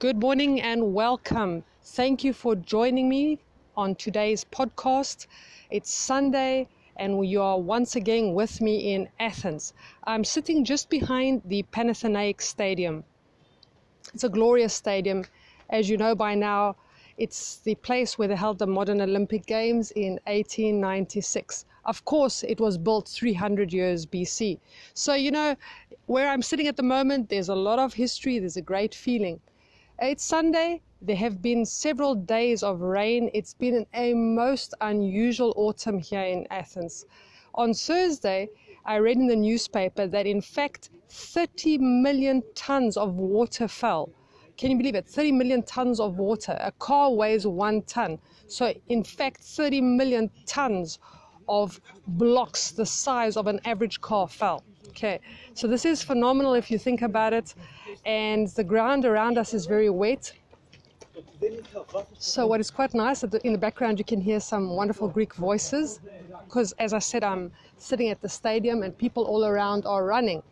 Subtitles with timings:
[0.00, 1.64] Good morning and welcome.
[1.82, 3.40] Thank you for joining me
[3.76, 5.26] on today's podcast.
[5.72, 9.74] It's Sunday and you are once again with me in Athens.
[10.04, 13.02] I'm sitting just behind the Panathinaikos Stadium.
[14.14, 15.24] It's a glorious stadium.
[15.68, 16.76] As you know by now,
[17.16, 21.64] it's the place where they held the modern Olympic Games in 1896.
[21.84, 24.60] Of course, it was built 300 years BC.
[24.94, 25.56] So, you know,
[26.06, 29.40] where I'm sitting at the moment, there's a lot of history, there's a great feeling.
[30.00, 30.80] It's Sunday.
[31.02, 33.30] There have been several days of rain.
[33.34, 37.04] It's been a most unusual autumn here in Athens.
[37.56, 38.48] On Thursday,
[38.84, 44.08] I read in the newspaper that in fact 30 million tons of water fell.
[44.56, 45.08] Can you believe it?
[45.08, 46.56] 30 million tons of water.
[46.60, 48.20] A car weighs one ton.
[48.46, 51.00] So, in fact, 30 million tons
[51.48, 54.62] of blocks the size of an average car fell.
[54.90, 55.18] Okay,
[55.54, 57.54] so this is phenomenal if you think about it
[58.04, 60.32] and the ground around us is very wet.
[62.18, 65.34] So what is quite nice is in the background you can hear some wonderful Greek
[65.34, 66.00] voices
[66.44, 70.42] because as I said I'm sitting at the stadium and people all around are running.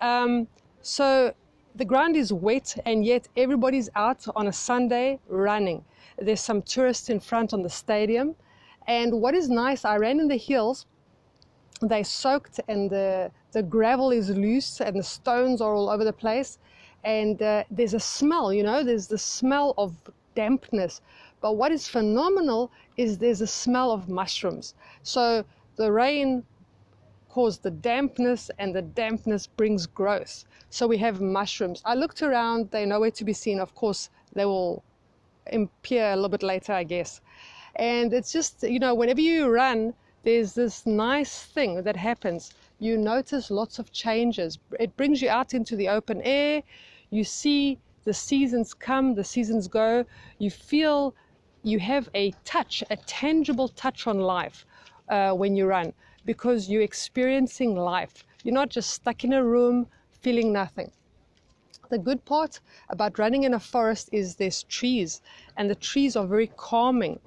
[0.00, 0.46] Um,
[0.82, 1.34] so
[1.74, 5.84] the ground is wet and yet everybody's out on a Sunday running.
[6.16, 8.36] There's some tourists in front on the stadium
[8.86, 10.86] and what is nice I ran in the hills
[11.82, 16.12] they soaked and the, the gravel is loose and the stones are all over the
[16.12, 16.58] place
[17.04, 19.94] and uh, there's a smell you know there's the smell of
[20.38, 21.00] dampness.
[21.40, 24.74] But what is phenomenal is there's a smell of mushrooms.
[25.02, 26.44] So the rain
[27.28, 30.44] caused the dampness and the dampness brings growth.
[30.70, 31.82] So we have mushrooms.
[31.84, 33.58] I looked around they're nowhere to be seen.
[33.58, 34.84] Of course they will
[35.52, 37.20] appear a little bit later i guess.
[37.74, 42.52] And it's just you know whenever you run there's this nice thing that happens.
[42.78, 44.58] You notice lots of changes.
[44.78, 46.62] It brings you out into the open air.
[47.10, 50.04] You see the seasons come, the seasons go.
[50.38, 51.14] You feel
[51.62, 54.64] you have a touch, a tangible touch on life
[55.08, 55.92] uh, when you run
[56.24, 58.24] because you're experiencing life.
[58.44, 59.86] You're not just stuck in a room
[60.20, 60.90] feeling nothing.
[61.90, 65.22] The good part about running in a forest is there's trees,
[65.56, 67.18] and the trees are very calming,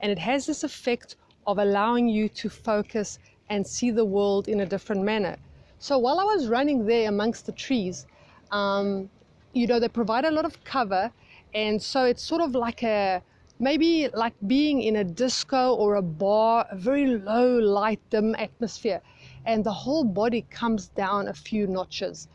[0.00, 1.14] and it has this effect
[1.48, 5.34] of allowing you to focus and see the world in a different manner.
[5.78, 8.06] So while I was running there amongst the trees,
[8.52, 9.08] um,
[9.54, 11.10] you know, they provide a lot of cover,
[11.54, 13.22] and so it's sort of like a
[13.58, 19.00] maybe like being in a disco or a bar, a very low light, dim atmosphere,
[19.46, 22.28] and the whole body comes down a few notches.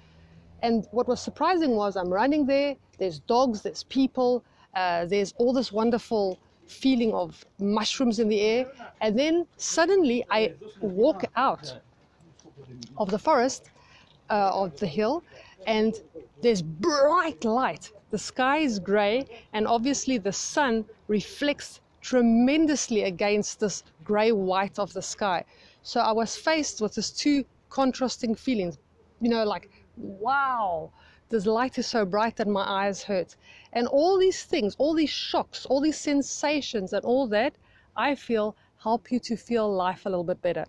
[0.63, 4.43] And what was surprising was I'm running there, there's dogs, there's people,
[4.75, 8.65] uh, there's all this wonderful feeling of mushrooms in the air.
[9.01, 11.75] And then suddenly I walk out
[12.97, 13.69] of the forest,
[14.29, 15.23] uh, of the hill,
[15.67, 15.93] and
[16.41, 17.91] there's bright light.
[18.11, 24.93] The sky is gray, and obviously the sun reflects tremendously against this gray white of
[24.93, 25.43] the sky.
[25.83, 28.77] So I was faced with these two contrasting feelings,
[29.21, 30.91] you know, like, wow,
[31.33, 33.35] this light is so bright that my eyes hurt.
[33.73, 37.55] And all these things, all these shocks, all these sensations, and all that,
[37.97, 40.65] I feel help you to feel life a little bit better.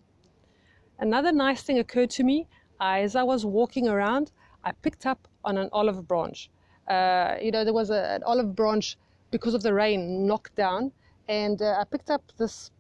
[0.99, 2.49] Another nice thing occurred to me
[2.81, 4.33] as I was walking around.
[4.65, 6.49] I picked up on an olive branch.
[6.89, 8.97] Uh, you know, there was a, an olive branch
[9.31, 10.93] because of the rain knocked down,
[11.29, 12.71] and uh, I picked up this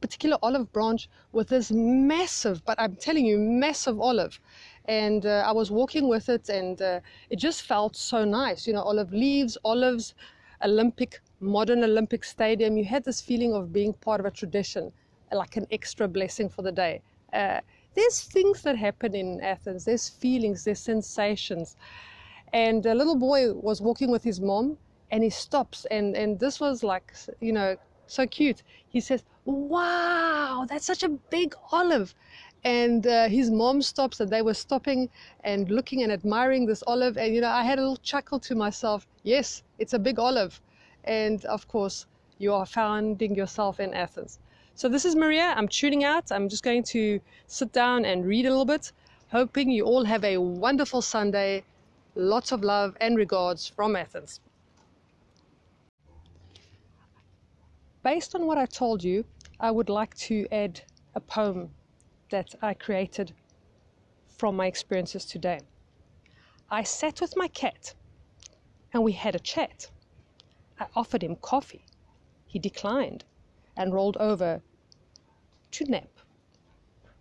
[0.00, 4.40] particular olive branch with this massive, but I'm telling you, massive olive
[4.88, 8.66] and uh, I was walking with it, and uh, it just felt so nice.
[8.66, 10.14] You know, olive leaves, olives,
[10.64, 12.76] Olympic, modern Olympic stadium.
[12.78, 14.90] You had this feeling of being part of a tradition,
[15.30, 17.02] like an extra blessing for the day.
[17.34, 17.60] Uh,
[17.94, 19.84] there's things that happen in Athens.
[19.84, 21.76] There's feelings, there's sensations.
[22.54, 24.78] And a little boy was walking with his mom,
[25.10, 27.76] and he stops, and and this was like, you know,
[28.06, 28.62] so cute.
[28.88, 32.14] He says, "Wow, that's such a big olive."
[32.64, 35.08] and uh, his mom stops and they were stopping
[35.44, 37.16] and looking and admiring this olive.
[37.16, 39.06] And you know i had a little chuckle to myself.
[39.22, 40.60] Yes it's a big olive.
[41.04, 42.06] And of course
[42.38, 44.38] you are finding yourself in athens.
[44.74, 45.54] So this is maria.
[45.56, 46.30] I'm tuning out.
[46.30, 48.92] I'm just going to sit down and read a little bit
[49.30, 51.64] hoping you all have a wonderful sunday.
[52.14, 54.40] Lots of love and regards from athens.
[58.02, 59.24] Based on what i told you
[59.60, 60.80] i would like to add
[61.14, 61.70] a poem
[62.30, 63.32] that I created
[64.36, 65.60] from my experiences today.
[66.70, 67.94] I sat with my cat
[68.92, 69.90] and we had a chat.
[70.78, 71.84] I offered him coffee.
[72.46, 73.24] He declined
[73.76, 74.62] and rolled over
[75.72, 76.10] to nap.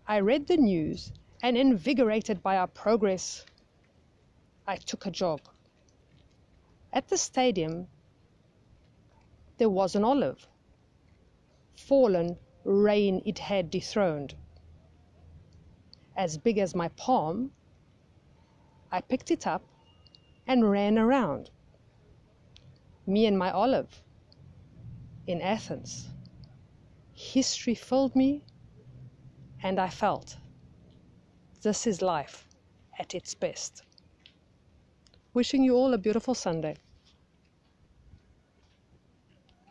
[0.07, 1.11] I read the news
[1.41, 3.45] and, invigorated by our progress,
[4.67, 5.41] I took a jog.
[6.93, 7.87] At the stadium,
[9.57, 10.47] there was an olive.
[11.77, 14.35] Fallen, rain it had dethroned.
[16.15, 17.51] As big as my palm,
[18.91, 19.63] I picked it up
[20.47, 21.51] and ran around.
[23.05, 24.01] Me and my olive
[25.27, 26.09] in Athens.
[27.13, 28.43] History filled me,
[29.61, 30.37] and I felt
[31.61, 32.47] this is life
[32.97, 33.83] at its best.
[35.33, 36.75] Wishing you all a beautiful Sunday.